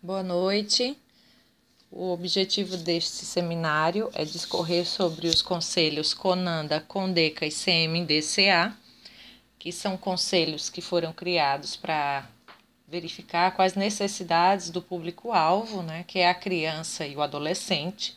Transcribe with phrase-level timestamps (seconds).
[0.00, 0.96] Boa noite.
[1.90, 8.76] O objetivo deste seminário é discorrer sobre os conselhos CONANDA, CONDECA e CMDCA,
[9.58, 12.28] que são conselhos que foram criados para
[12.86, 18.16] verificar quais necessidades do público-alvo, né, que é a criança e o adolescente,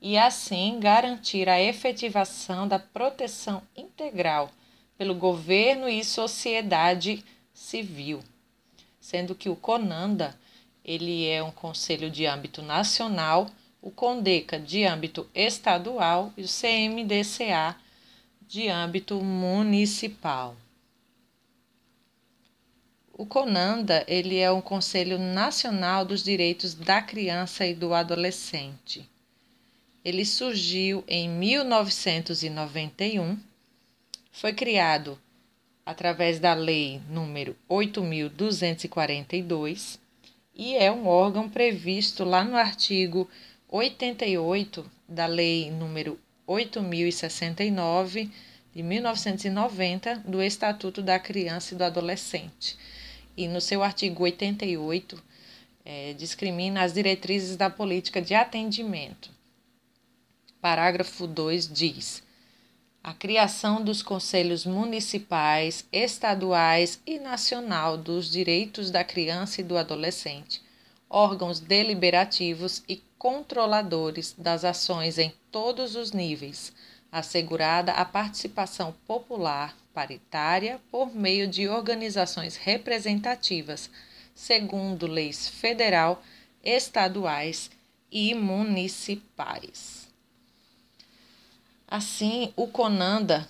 [0.00, 4.50] e assim garantir a efetivação da proteção integral
[4.96, 8.24] pelo governo e sociedade civil,
[8.98, 10.34] sendo que o CONANDA
[10.90, 13.48] ele é um conselho de âmbito nacional,
[13.80, 17.76] o CONDECA de âmbito estadual e o CMDCA
[18.42, 20.56] de âmbito municipal.
[23.12, 29.08] O CONANDA ele é um Conselho Nacional dos Direitos da Criança e do Adolescente.
[30.04, 33.38] Ele surgiu em 1991,
[34.32, 35.16] foi criado
[35.86, 40.00] através da Lei número 8.242
[40.60, 43.26] e é um órgão previsto lá no artigo
[43.66, 48.30] 88 da Lei número 8069
[48.74, 52.76] de 1990 do Estatuto da Criança e do Adolescente.
[53.34, 55.24] E no seu artigo 88
[55.82, 59.30] é, discrimina as diretrizes da política de atendimento.
[60.60, 62.22] Parágrafo 2 diz:
[63.02, 70.62] a criação dos conselhos municipais, estaduais e nacional dos direitos da criança e do adolescente,
[71.08, 76.72] órgãos deliberativos e controladores das ações em todos os níveis,
[77.10, 83.90] assegurada a participação popular paritária por meio de organizações representativas,
[84.34, 86.22] segundo leis federal,
[86.62, 87.70] estaduais
[88.12, 90.09] e municipais.
[91.90, 93.48] Assim, o CONANDA,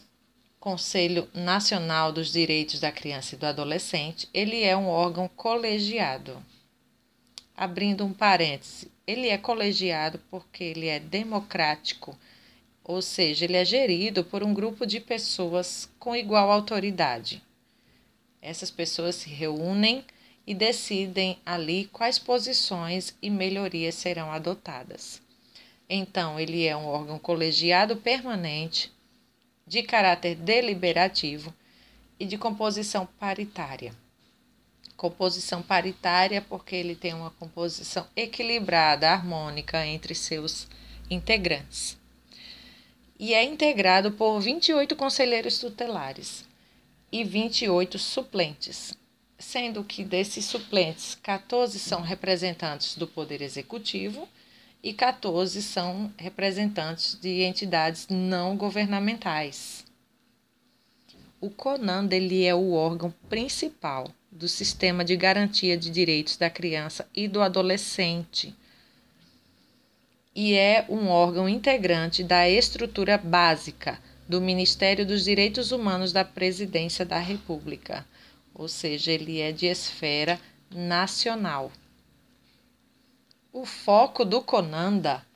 [0.58, 6.42] Conselho Nacional dos Direitos da Criança e do Adolescente, ele é um órgão colegiado.
[7.54, 12.18] Abrindo um parêntese, ele é colegiado porque ele é democrático,
[12.82, 17.42] ou seja, ele é gerido por um grupo de pessoas com igual autoridade.
[18.40, 20.02] Essas pessoas se reúnem
[20.46, 25.20] e decidem ali quais posições e melhorias serão adotadas.
[25.92, 28.92] Então, ele é um órgão colegiado permanente,
[29.66, 31.52] de caráter deliberativo
[32.18, 33.92] e de composição paritária.
[34.96, 40.68] Composição paritária porque ele tem uma composição equilibrada, harmônica entre seus
[41.10, 41.98] integrantes.
[43.18, 46.44] E é integrado por 28 conselheiros tutelares
[47.10, 48.94] e 28 suplentes,
[49.36, 54.28] sendo que desses suplentes, 14 são representantes do Poder Executivo
[54.82, 59.84] e 14 são representantes de entidades não governamentais.
[61.40, 67.08] O CONAND ele é o órgão principal do sistema de garantia de direitos da criança
[67.14, 68.54] e do adolescente
[70.34, 73.98] e é um órgão integrante da estrutura básica
[74.28, 78.06] do Ministério dos Direitos Humanos da Presidência da República,
[78.54, 80.38] ou seja, ele é de esfera
[80.72, 81.72] nacional.
[83.52, 85.26] O foco do CONANDA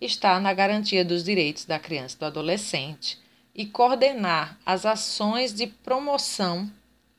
[0.00, 3.18] está na garantia dos direitos da criança e do adolescente
[3.54, 6.70] e coordenar as ações de promoção,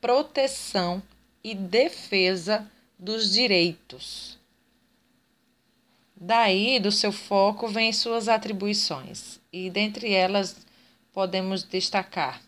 [0.01, 1.03] proteção
[1.43, 2.67] e defesa
[2.97, 4.39] dos direitos.
[6.15, 10.65] Daí, do seu foco, vêm suas atribuições, e dentre elas
[11.13, 12.41] podemos destacar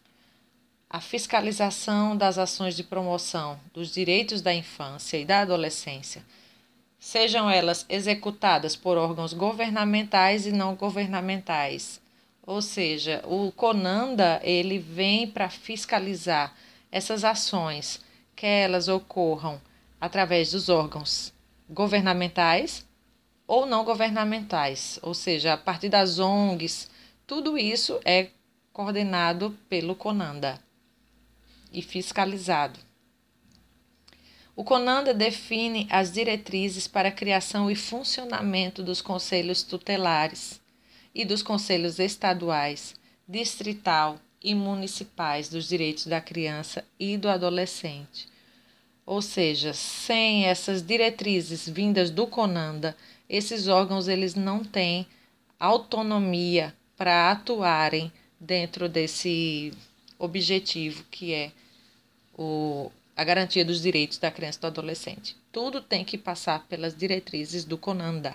[0.90, 6.26] a fiscalização das ações de promoção dos direitos da infância e da adolescência
[7.00, 12.02] sejam elas executadas por órgãos governamentais e não governamentais.
[12.46, 16.54] Ou seja, o CONANDA ele vem para fiscalizar
[16.92, 18.02] essas ações,
[18.36, 19.62] que elas ocorram
[20.02, 21.34] através dos órgãos
[21.70, 22.86] governamentais
[23.48, 26.90] ou não governamentais, ou seja, a partir das ONGs,
[27.26, 28.30] tudo isso é
[28.72, 30.60] coordenado pelo CONANDA
[31.72, 32.80] e fiscalizado.
[34.60, 40.60] O CONANDA define as diretrizes para a criação e funcionamento dos conselhos tutelares
[41.16, 42.94] e dos conselhos estaduais,
[43.26, 48.28] distrital e municipais dos direitos da criança e do adolescente.
[49.06, 52.98] Ou seja, sem essas diretrizes vindas do CONANDA,
[53.30, 55.08] esses órgãos eles não têm
[55.58, 59.72] autonomia para atuarem dentro desse
[60.20, 61.52] objetivo que é
[62.38, 65.36] o a garantia dos direitos da criança e do adolescente.
[65.52, 68.34] Tudo tem que passar pelas diretrizes do CONANDA.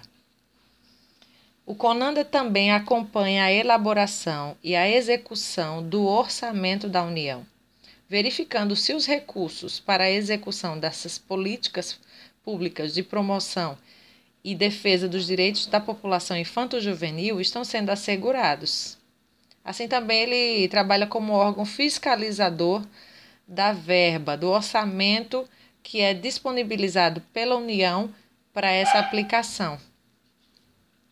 [1.64, 7.46] O CONANDA também acompanha a elaboração e a execução do orçamento da União,
[8.10, 11.98] verificando se os recursos para a execução dessas políticas
[12.44, 13.78] públicas de promoção
[14.44, 18.98] e defesa dos direitos da população infanto-juvenil estão sendo assegurados.
[19.64, 22.84] Assim também ele trabalha como órgão fiscalizador
[23.46, 25.48] da verba, do orçamento
[25.82, 28.12] que é disponibilizado pela União
[28.52, 29.78] para essa aplicação,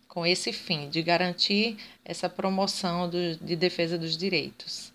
[0.09, 4.93] com esse fim de garantir essa promoção do, de defesa dos direitos.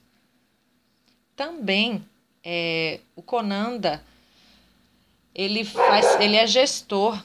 [1.36, 2.04] Também
[2.44, 4.04] é, o Conanda
[5.38, 7.24] ele faz, ele é gestor,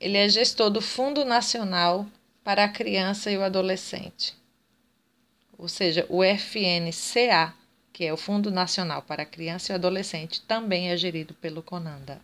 [0.00, 2.06] ele é gestor do Fundo Nacional
[2.42, 4.34] para a Criança e o Adolescente,
[5.58, 7.54] ou seja, o FNCA,
[7.92, 12.20] que é o Fundo Nacional para Criança e Adolescente, também é gerido pelo Conanda.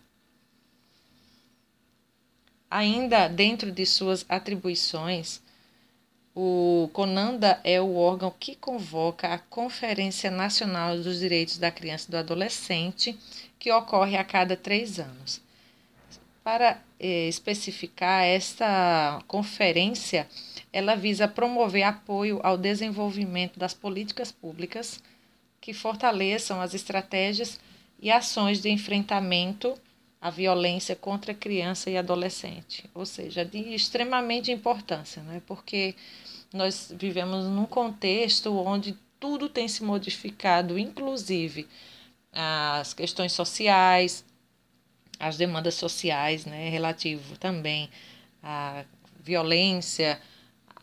[2.69, 5.41] Ainda dentro de suas atribuições,
[6.35, 12.11] o CONANDA é o órgão que convoca a Conferência Nacional dos Direitos da Criança e
[12.11, 13.15] do Adolescente,
[13.59, 15.39] que ocorre a cada três anos.
[16.43, 20.27] Para eh, especificar, esta conferência
[20.73, 25.01] ela visa promover apoio ao desenvolvimento das políticas públicas
[25.61, 27.59] que fortaleçam as estratégias
[28.01, 29.75] e ações de enfrentamento
[30.19, 35.41] à violência contra criança e adolescente, ou seja, de extremamente importância, né?
[35.45, 35.95] porque
[36.51, 41.67] nós vivemos num contexto onde tudo tem se modificado, inclusive
[42.31, 44.25] as questões sociais,
[45.19, 47.89] as demandas sociais, né, relativo também
[48.41, 48.83] à
[49.21, 50.19] violência,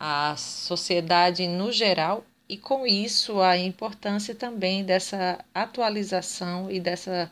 [0.03, 7.31] à sociedade no geral, e com isso a importância também dessa atualização e dessa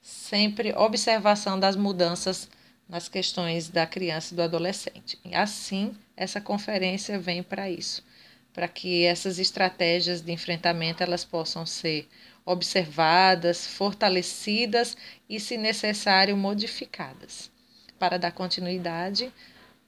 [0.00, 2.48] sempre observação das mudanças
[2.88, 5.18] nas questões da criança e do adolescente.
[5.32, 8.04] Assim, essa conferência vem para isso,
[8.54, 12.08] para que essas estratégias de enfrentamento elas possam ser
[12.44, 14.96] observadas, fortalecidas
[15.28, 17.50] e, se necessário, modificadas.
[17.98, 19.32] Para dar continuidade,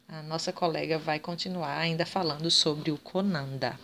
[0.09, 3.79] a nossa colega vai continuar ainda falando sobre o Conanda.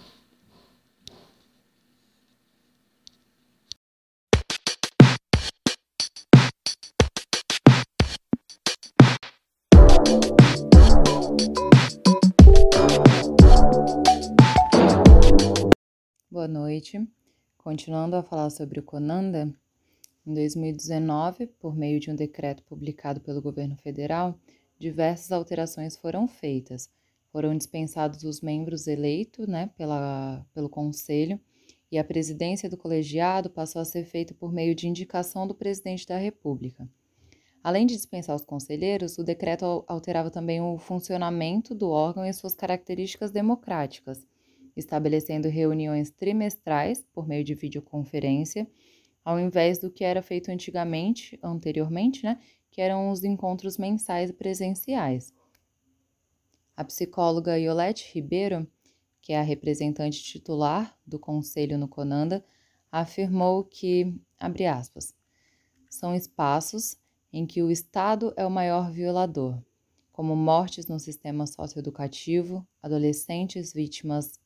[16.30, 17.06] Boa noite.
[17.58, 19.54] Continuando a falar sobre o Conanda,
[20.26, 24.38] em 2019, por meio de um decreto publicado pelo governo federal,
[24.84, 26.90] diversas alterações foram feitas.
[27.32, 31.40] Foram dispensados os membros eleitos né, pela, pelo Conselho
[31.90, 36.06] e a presidência do colegiado passou a ser feita por meio de indicação do presidente
[36.06, 36.88] da República.
[37.62, 42.54] Além de dispensar os conselheiros, o decreto alterava também o funcionamento do órgão e suas
[42.54, 44.26] características democráticas
[44.76, 48.66] estabelecendo reuniões trimestrais por meio de videoconferência,
[49.24, 52.38] ao invés do que era feito antigamente, anteriormente, né,
[52.74, 55.32] que eram os encontros mensais presenciais.
[56.76, 58.66] A psicóloga Iolete Ribeiro,
[59.22, 62.44] que é a representante titular do conselho no Conanda,
[62.90, 65.14] afirmou que, abre aspas,
[65.88, 66.96] são espaços
[67.32, 69.56] em que o Estado é o maior violador,
[70.10, 74.40] como mortes no sistema socioeducativo, adolescentes vítimas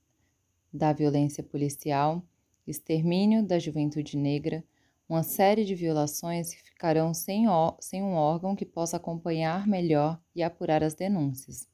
[0.70, 2.22] da violência policial,
[2.66, 4.62] extermínio da juventude negra,
[5.08, 7.46] uma série de violações que ficarão sem,
[7.80, 11.66] sem um órgão que possa acompanhar melhor e apurar as denúncias.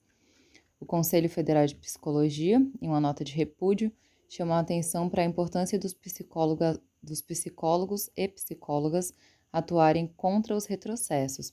[0.79, 3.91] O Conselho Federal de Psicologia, em uma nota de repúdio,
[4.29, 5.97] chamou a atenção para a importância dos,
[7.03, 9.13] dos psicólogos e psicólogas
[9.53, 11.53] atuarem contra os retrocessos,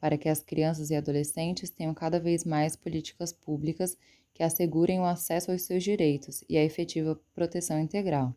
[0.00, 3.96] para que as crianças e adolescentes tenham cada vez mais políticas públicas
[4.34, 8.34] que assegurem o acesso aos seus direitos e a efetiva proteção integral.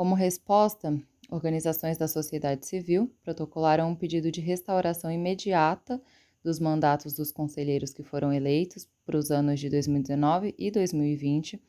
[0.00, 0.98] Como resposta,
[1.30, 6.00] organizações da sociedade civil protocolaram um pedido de restauração imediata
[6.42, 11.62] dos mandatos dos conselheiros que foram eleitos para os anos de 2019 e 2020,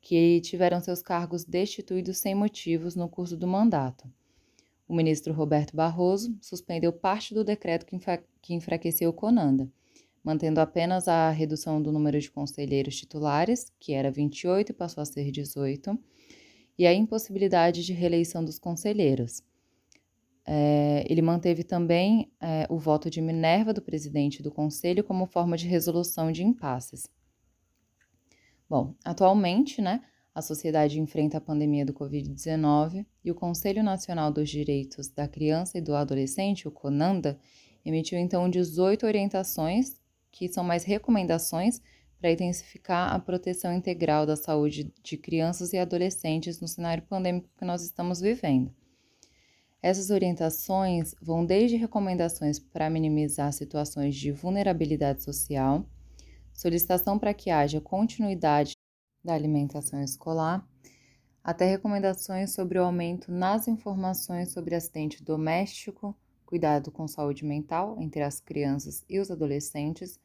[0.00, 4.10] que tiveram seus cargos destituídos sem motivos no curso do mandato.
[4.88, 7.84] O ministro Roberto Barroso suspendeu parte do decreto
[8.40, 9.70] que enfraqueceu o Conanda
[10.26, 15.04] mantendo apenas a redução do número de conselheiros titulares, que era 28 e passou a
[15.04, 15.96] ser 18,
[16.78, 19.42] e a impossibilidade de reeleição dos conselheiros.
[20.44, 25.56] É, ele manteve também é, o voto de Minerva do presidente do conselho como forma
[25.56, 27.08] de resolução de impasses.
[28.68, 30.02] Bom, atualmente, né,
[30.34, 35.78] a sociedade enfrenta a pandemia do Covid-19 e o Conselho Nacional dos Direitos da Criança
[35.78, 37.38] e do Adolescente, o CONANDA,
[37.84, 41.80] emitiu então 18 orientações que são mais recomendações
[42.18, 47.64] para intensificar a proteção integral da saúde de crianças e adolescentes no cenário pandêmico que
[47.64, 48.74] nós estamos vivendo.
[49.82, 55.86] Essas orientações vão desde recomendações para minimizar situações de vulnerabilidade social,
[56.52, 58.72] solicitação para que haja continuidade
[59.22, 60.66] da alimentação escolar,
[61.44, 68.22] até recomendações sobre o aumento nas informações sobre acidente doméstico, cuidado com saúde mental entre
[68.22, 70.18] as crianças e os adolescentes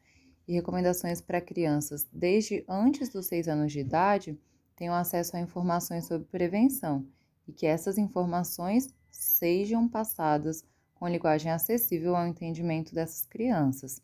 [0.46, 4.38] e recomendações para crianças desde antes dos seis anos de idade
[4.76, 7.06] tenham acesso a informações sobre prevenção
[7.46, 14.00] e que essas informações sejam passadas com linguagem acessível ao entendimento dessas crianças.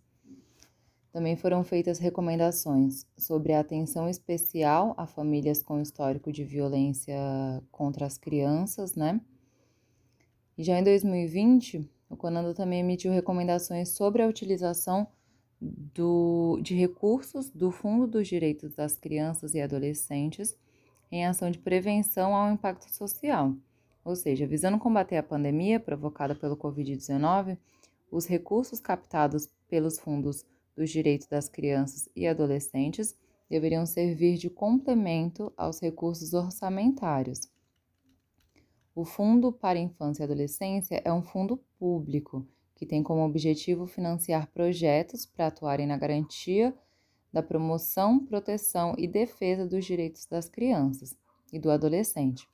[1.13, 7.17] Também foram feitas recomendações sobre a atenção especial a famílias com histórico de violência
[7.73, 9.21] contra as crianças, né?
[10.57, 15.07] E já em 2020, o CONANDO também emitiu recomendações sobre a utilização
[15.61, 20.57] do, de recursos do Fundo dos Direitos das Crianças e Adolescentes
[21.11, 23.55] em ação de prevenção ao impacto social,
[24.05, 27.57] ou seja, visando combater a pandemia provocada pelo Covid-19,
[28.11, 30.45] os recursos captados pelos fundos
[30.77, 33.17] dos direitos das crianças e adolescentes
[33.49, 37.49] deveriam servir de complemento aos recursos orçamentários.
[38.95, 42.47] O Fundo para Infância e Adolescência é um fundo público
[42.79, 46.73] que tem como objetivo financiar projetos para atuarem na garantia
[47.33, 51.17] da promoção, proteção e defesa dos direitos das crianças
[51.53, 52.49] e do adolescente.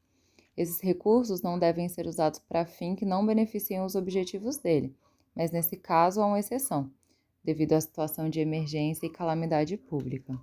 [0.57, 4.97] Esses recursos não devem ser usados para fim que não beneficiem os objetivos dele,
[5.37, 6.91] mas nesse caso há uma exceção,
[7.45, 10.41] devido à situação de emergência e calamidade pública.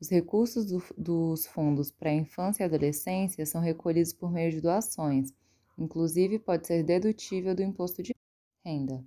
[0.00, 4.60] Os recursos do, dos fundos para a infância e adolescência são recolhidos por meio de
[4.60, 5.32] doações,
[5.78, 8.16] inclusive pode ser dedutível do imposto de
[8.66, 9.04] renda.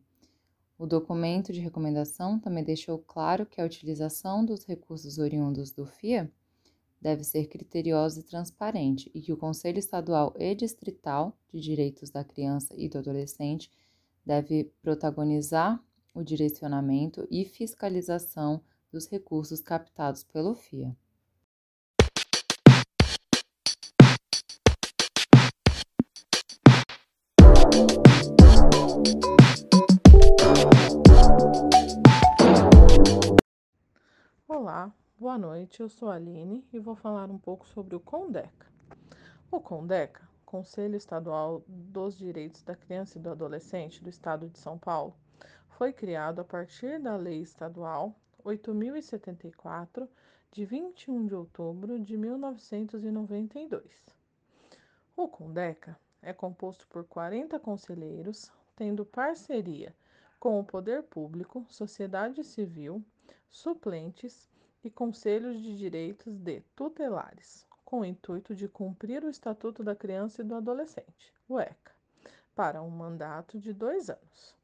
[0.77, 6.31] O documento de recomendação também deixou claro que a utilização dos recursos oriundos do FIA
[7.01, 12.23] deve ser criteriosa e transparente e que o Conselho Estadual e Distrital de Direitos da
[12.23, 13.69] Criança e do Adolescente
[14.25, 20.95] deve protagonizar o direcionamento e fiscalização dos recursos captados pelo FIA.
[34.71, 35.79] Olá, boa noite.
[35.79, 38.67] Eu sou a Aline e vou falar um pouco sobre o CONDECA.
[39.49, 44.77] O CONDECA, Conselho Estadual dos Direitos da Criança e do Adolescente do Estado de São
[44.77, 45.15] Paulo,
[45.69, 50.07] foi criado a partir da Lei Estadual 8074,
[50.51, 53.83] de 21 de outubro de 1992.
[55.17, 59.95] O CONDECA é composto por 40 conselheiros, tendo parceria
[60.39, 63.03] com o poder público, sociedade civil,
[63.49, 64.47] suplentes
[64.83, 70.41] e conselhos de direitos de tutelares, com o intuito de cumprir o Estatuto da Criança
[70.41, 71.91] e do Adolescente, o ECA,
[72.55, 74.55] para um mandato de dois anos.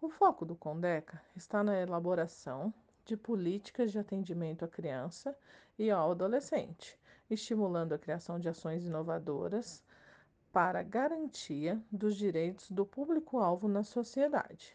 [0.00, 2.72] O foco do CONDECA está na elaboração
[3.04, 5.36] de políticas de atendimento à criança
[5.78, 6.98] e ao adolescente,
[7.30, 9.82] estimulando a criação de ações inovadoras
[10.52, 14.74] para garantia dos direitos do público-alvo na sociedade.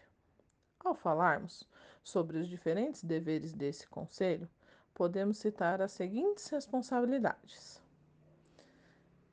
[0.79, 1.67] Ao falarmos
[2.03, 4.49] sobre os diferentes deveres desse conselho,
[4.97, 7.79] podemos citar as seguintes responsabilidades: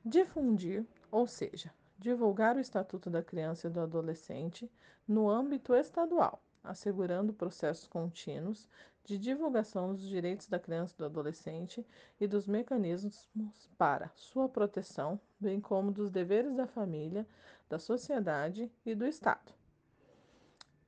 [0.05, 4.71] difundir, ou seja, divulgar o Estatuto da Criança e do Adolescente
[5.07, 8.69] no âmbito estadual, assegurando processos contínuos
[9.03, 11.85] de divulgação dos direitos da criança e do adolescente
[12.19, 13.27] e dos mecanismos
[13.75, 17.27] para sua proteção, bem como dos deveres da família,
[17.67, 19.51] da sociedade e do Estado.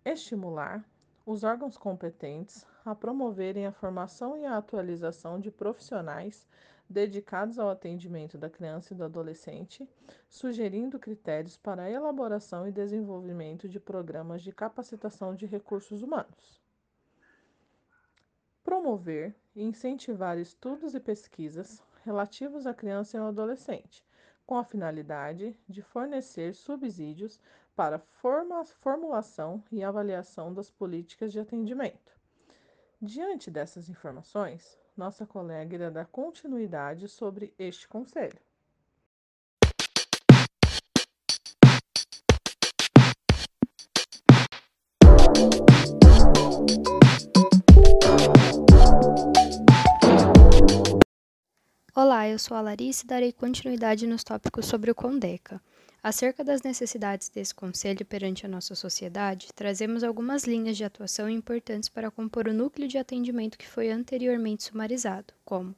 [0.05, 0.83] Estimular
[1.25, 6.47] os órgãos competentes a promoverem a formação e a atualização de profissionais
[6.89, 9.87] dedicados ao atendimento da criança e do adolescente,
[10.29, 16.61] sugerindo critérios para a elaboração e desenvolvimento de programas de capacitação de recursos humanos.
[18.63, 24.01] Promover e incentivar estudos e pesquisas relativos à criança e ao adolescente,
[24.45, 27.37] com a finalidade de fornecer subsídios
[27.75, 32.16] para a formulação e avaliação das políticas de atendimento.
[32.99, 38.39] Diante dessas informações, nossa colega irá dar continuidade sobre este conselho.
[51.95, 55.61] Olá, eu sou a Larissa e darei continuidade nos tópicos sobre o Condeca.
[56.07, 61.89] Acerca das necessidades desse conselho perante a nossa sociedade, trazemos algumas linhas de atuação importantes
[61.89, 65.75] para compor o núcleo de atendimento que foi anteriormente sumarizado, como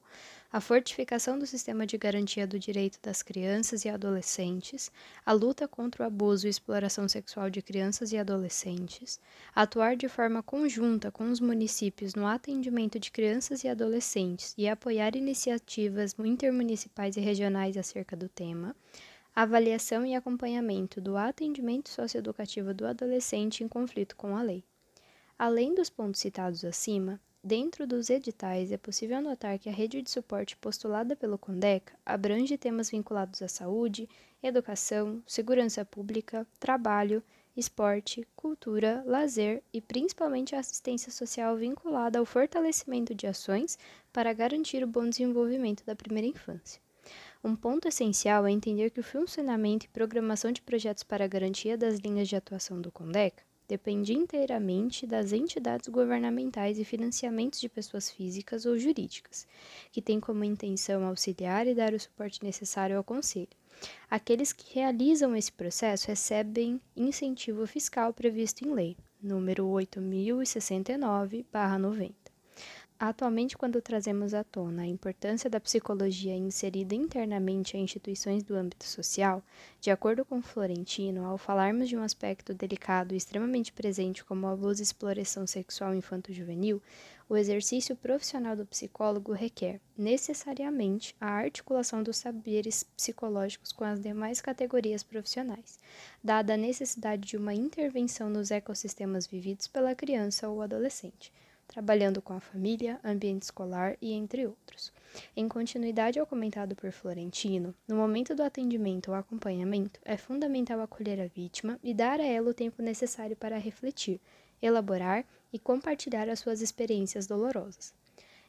[0.54, 4.92] a fortificação do sistema de garantia do direito das crianças e adolescentes,
[5.26, 9.20] a luta contra o abuso e exploração sexual de crianças e adolescentes,
[9.56, 15.16] atuar de forma conjunta com os municípios no atendimento de crianças e adolescentes e apoiar
[15.16, 18.76] iniciativas intermunicipais e regionais acerca do tema,
[19.42, 24.64] avaliação e acompanhamento do atendimento socioeducativo do adolescente em conflito com a lei.
[25.38, 30.10] Além dos pontos citados acima, Dentro dos editais, é possível notar que a rede de
[30.10, 34.10] suporte postulada pelo CONDECA abrange temas vinculados à saúde,
[34.44, 37.24] educação, segurança pública, trabalho,
[37.56, 43.80] esporte, cultura, lazer e principalmente a assistência social vinculada ao fortalecimento de ações
[44.12, 46.82] para garantir o bom desenvolvimento da primeira infância.
[47.42, 51.98] Um ponto essencial é entender que o funcionamento e programação de projetos para garantia das
[51.98, 58.66] linhas de atuação do CONDECA depende inteiramente das entidades governamentais e financiamentos de pessoas físicas
[58.66, 59.48] ou jurídicas,
[59.92, 63.48] que têm como intenção auxiliar e dar o suporte necessário ao Conselho.
[64.10, 72.19] Aqueles que realizam esse processo recebem incentivo fiscal previsto em lei, número 8069/90.
[73.02, 78.84] Atualmente, quando trazemos à tona a importância da psicologia inserida internamente a instituições do âmbito
[78.84, 79.42] social,
[79.80, 84.82] de acordo com Florentino, ao falarmos de um aspecto delicado e extremamente presente como abuso
[84.82, 86.82] e exploração sexual infanto-juvenil,
[87.30, 94.42] o exercício profissional do psicólogo requer, necessariamente, a articulação dos saberes psicológicos com as demais
[94.42, 95.80] categorias profissionais,
[96.22, 101.32] dada a necessidade de uma intervenção nos ecossistemas vividos pela criança ou adolescente
[101.70, 104.92] trabalhando com a família, ambiente escolar e entre outros.
[105.38, 111.22] Em continuidade ao comentado por Florentino, no momento do atendimento ou acompanhamento, é fundamental acolher
[111.22, 114.20] a vítima e dar a ela o tempo necessário para refletir,
[114.62, 115.24] elaborar
[115.54, 117.94] e compartilhar as suas experiências dolorosas.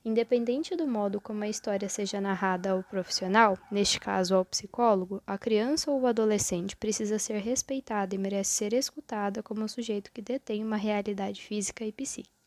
[0.02, 5.36] Independente do modo como a história seja narrada ao profissional, neste caso ao psicólogo, a
[5.36, 10.22] criança ou o adolescente precisa ser respeitada e merece ser escutada como um sujeito que
[10.22, 12.39] detém uma realidade física e psíquica.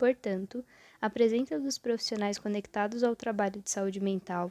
[0.00, 0.64] Portanto,
[0.98, 4.50] a presença dos profissionais conectados ao trabalho de saúde mental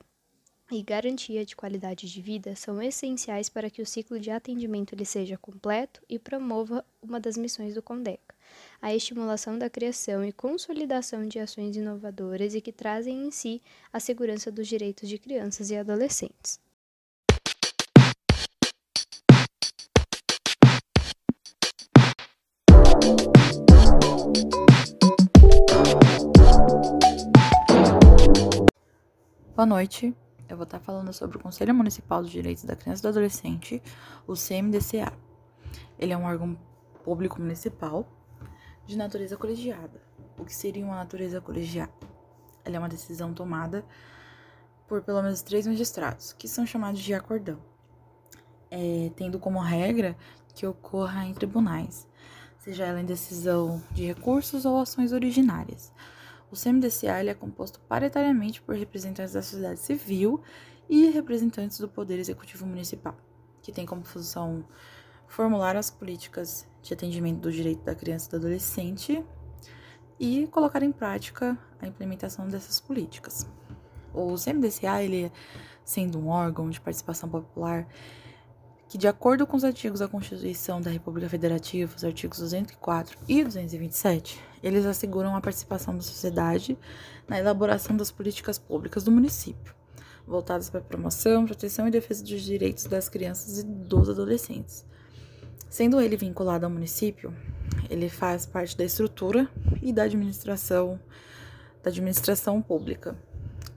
[0.71, 5.05] e garantia de qualidade de vida são essenciais para que o ciclo de atendimento lhe
[5.05, 8.35] seja completo e promova uma das missões do CONDECA,
[8.79, 13.59] a estimulação da criação e consolidação de ações inovadoras e que trazem em si
[13.91, 16.59] a segurança dos direitos de crianças e adolescentes.
[29.59, 30.15] Boa noite.
[30.47, 33.83] Eu vou estar falando sobre o Conselho Municipal dos Direitos da Criança e do Adolescente,
[34.25, 35.11] o CMDCA.
[35.99, 36.57] Ele é um órgão
[37.03, 38.07] público municipal
[38.87, 40.01] de natureza colegiada.
[40.37, 41.91] O que seria uma natureza colegiada?
[42.63, 43.83] Ela é uma decisão tomada
[44.87, 47.59] por pelo menos três magistrados, que são chamados de acordão,
[48.71, 50.15] é, tendo como regra
[50.55, 52.07] que ocorra em tribunais,
[52.59, 55.91] seja ela em decisão de recursos ou ações originárias.
[56.51, 60.41] O CMDCA é composto paritariamente por representantes da sociedade civil
[60.89, 63.15] e representantes do Poder Executivo Municipal,
[63.61, 64.65] que tem como função
[65.27, 69.23] formular as políticas de atendimento do direito da criança e do adolescente
[70.19, 73.47] e colocar em prática a implementação dessas políticas.
[74.11, 75.31] O CMDCA, ele
[75.85, 77.87] sendo um órgão de participação popular
[78.89, 83.43] que, de acordo com os artigos da Constituição da República Federativa, os artigos 204 e
[83.43, 86.75] 227, eles asseguram a participação da sociedade
[87.27, 89.75] na elaboração das políticas públicas do município,
[90.25, 94.83] voltadas para a promoção, proteção e defesa dos direitos das crianças e dos adolescentes.
[95.69, 97.31] Sendo ele vinculado ao município,
[97.91, 99.47] ele faz parte da estrutura
[99.83, 100.99] e da administração
[101.83, 103.15] da administração pública.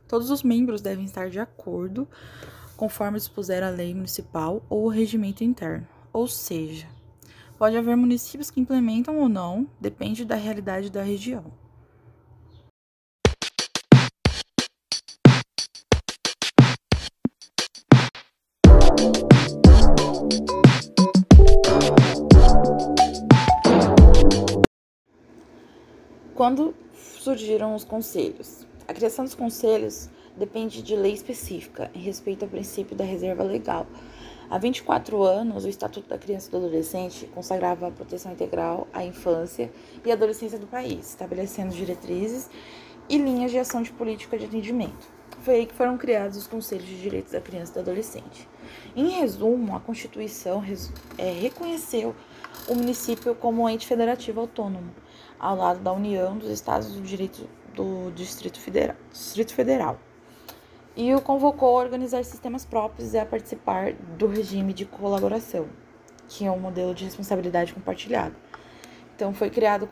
[0.09, 2.09] Todos os membros devem estar de acordo
[2.83, 5.87] conforme dispuser a lei municipal ou o regimento interno.
[6.13, 6.89] Ou seja,
[7.57, 11.45] pode haver municípios que implementam ou não, depende da realidade da região.
[26.35, 28.67] Quando surgiram os conselhos?
[28.89, 33.87] A criação dos conselhos depende de lei específica em respeito ao princípio da reserva legal.
[34.51, 39.03] Há 24 anos, o Estatuto da Criança e do Adolescente consagrava a proteção integral à
[39.03, 39.73] infância
[40.05, 42.51] e adolescência do país, estabelecendo diretrizes
[43.09, 45.09] e linhas de ação de política de atendimento.
[45.41, 48.49] Foi aí que foram criados os Conselhos de Direitos da Criança e do Adolescente.
[48.95, 50.63] Em resumo, a Constituição
[51.19, 52.15] é, reconheceu
[52.69, 54.95] o município como um ente federativo autônomo,
[55.39, 58.97] ao lado da União dos Estados do Direito do Distrito Federal.
[59.11, 59.99] Distrito Federal.
[60.97, 65.67] E o convocou a organizar sistemas próprios e a participar do regime de colaboração,
[66.29, 68.35] que é um modelo de responsabilidade compartilhada.
[69.15, 69.89] Então, foi criado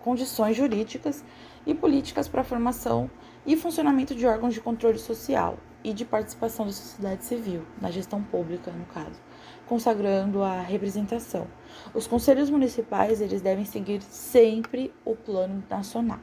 [0.00, 1.24] condições jurídicas
[1.64, 3.10] e políticas para a formação
[3.46, 8.22] e funcionamento de órgãos de controle social e de participação da sociedade civil, na gestão
[8.22, 9.20] pública, no caso,
[9.66, 11.46] consagrando a representação.
[11.94, 16.18] Os conselhos municipais, eles devem seguir sempre o plano nacional,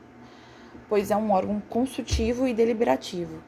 [0.87, 3.41] pois é um órgão consultivo e deliberativo,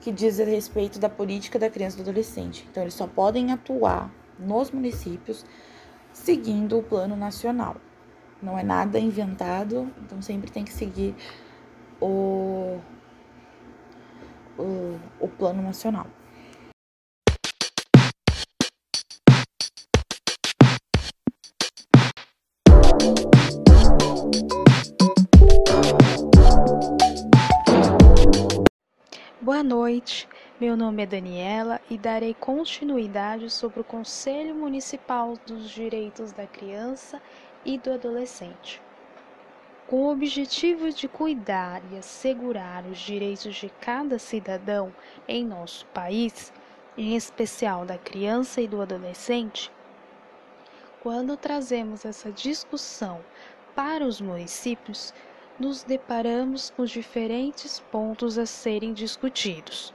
[0.00, 2.66] que diz a respeito da política da criança e do adolescente.
[2.70, 5.44] Então, eles só podem atuar nos municípios
[6.12, 7.76] seguindo o plano nacional.
[8.42, 11.14] Não é nada inventado, então sempre tem que seguir
[12.00, 12.78] o,
[14.56, 16.06] o, o plano nacional.
[29.48, 30.28] Boa noite,
[30.60, 37.18] meu nome é Daniela e darei continuidade sobre o Conselho Municipal dos Direitos da Criança
[37.64, 38.82] e do Adolescente.
[39.86, 44.94] Com o objetivo de cuidar e assegurar os direitos de cada cidadão
[45.26, 46.52] em nosso país,
[46.94, 49.72] em especial da criança e do adolescente,
[51.00, 53.24] quando trazemos essa discussão
[53.74, 55.14] para os municípios,
[55.58, 59.92] nos deparamos com diferentes pontos a serem discutidos.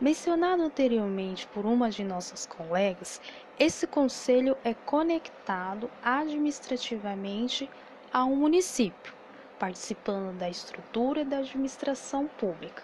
[0.00, 3.20] Mencionado anteriormente por uma de nossas colegas,
[3.58, 7.68] esse conselho é conectado administrativamente
[8.12, 9.12] a um município,
[9.58, 12.82] participando da estrutura da administração pública.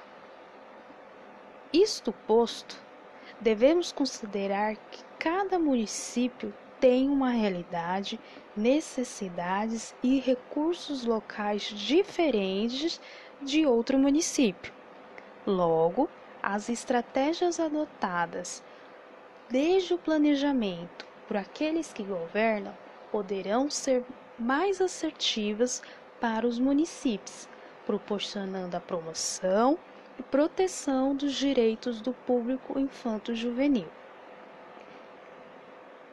[1.72, 2.76] Isto posto,
[3.40, 8.20] devemos considerar que cada município tem uma realidade,
[8.56, 13.00] necessidades e recursos locais diferentes
[13.40, 14.72] de outro município.
[15.46, 16.08] Logo,
[16.42, 18.62] as estratégias adotadas
[19.48, 22.76] desde o planejamento por aqueles que governam
[23.10, 24.04] poderão ser
[24.38, 25.82] mais assertivas
[26.20, 27.48] para os municípios,
[27.84, 29.78] proporcionando a promoção
[30.18, 33.88] e proteção dos direitos do público infanto-juvenil.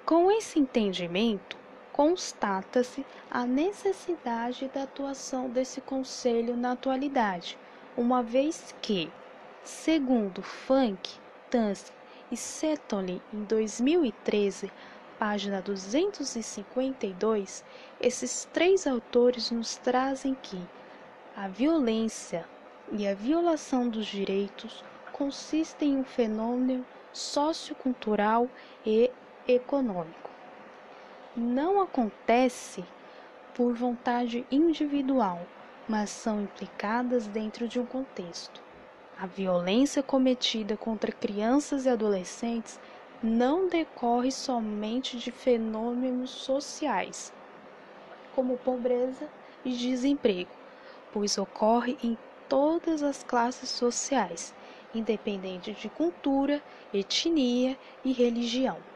[0.06, 1.56] Com esse entendimento,
[1.94, 7.58] constata-se a necessidade da atuação desse conselho na atualidade,
[7.96, 9.10] uma vez que,
[9.64, 11.10] segundo Funk,
[11.50, 11.96] Tansky
[12.30, 14.70] e Setoli em 2013,
[15.18, 17.64] página 252,
[18.02, 20.62] esses três autores nos trazem que
[21.34, 22.46] a violência
[22.92, 28.50] e a violação dos direitos consistem em um fenômeno sociocultural
[28.86, 29.10] e
[29.48, 30.30] econômico.
[31.36, 32.84] Não acontece
[33.56, 35.40] por vontade individual,
[35.88, 38.62] mas são implicadas dentro de um contexto.
[39.18, 42.80] A violência cometida contra crianças e adolescentes
[43.22, 47.32] não decorre somente de fenômenos sociais,
[48.36, 49.30] como pobreza
[49.64, 50.52] e desemprego,
[51.12, 52.18] pois ocorre em
[52.50, 54.54] todas as classes sociais,
[54.94, 56.62] independente de cultura,
[56.94, 58.93] etnia e religião.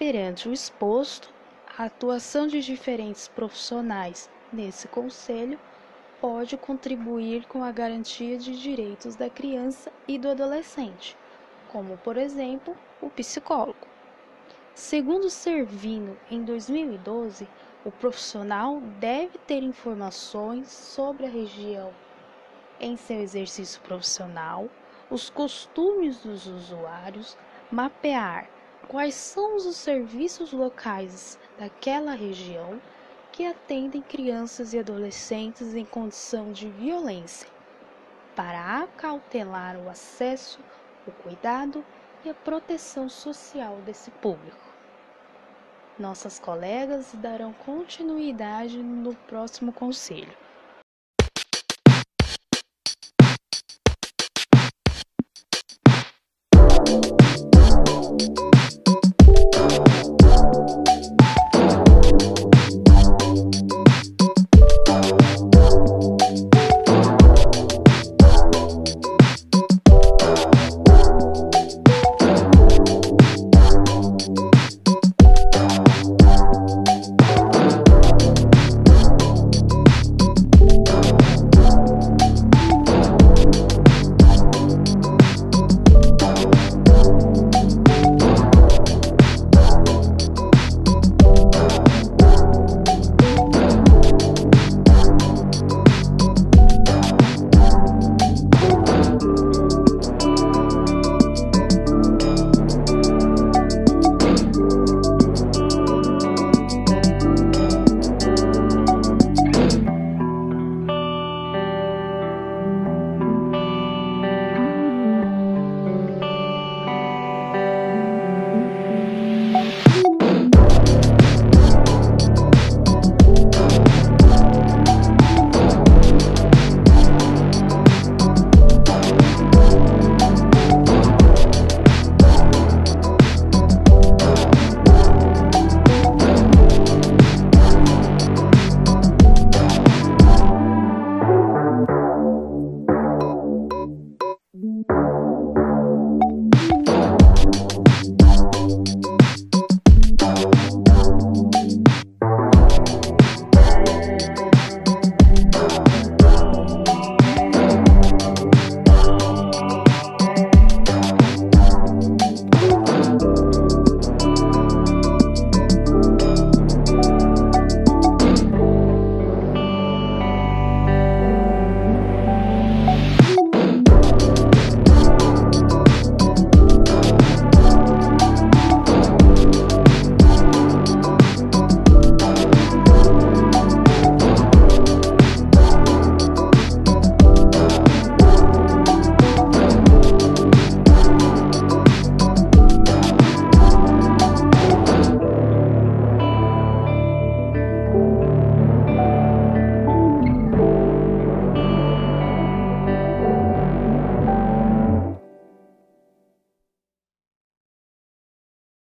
[0.00, 1.28] Perante o exposto,
[1.76, 5.58] a atuação de diferentes profissionais nesse conselho
[6.18, 11.14] pode contribuir com a garantia de direitos da criança e do adolescente,
[11.70, 13.86] como, por exemplo, o psicólogo.
[14.74, 17.46] Segundo Servino, em 2012,
[17.84, 21.92] o profissional deve ter informações sobre a região
[22.80, 24.66] em seu exercício profissional,
[25.10, 27.36] os costumes dos usuários,
[27.70, 28.48] mapear
[28.90, 32.82] quais são os serviços locais daquela região
[33.30, 37.46] que atendem crianças e adolescentes em condição de violência,
[38.34, 40.58] para acautelar o acesso,
[41.06, 41.84] o cuidado
[42.24, 44.58] e a proteção social desse público.
[45.96, 50.36] Nossas colegas darão continuidade no próximo conselho.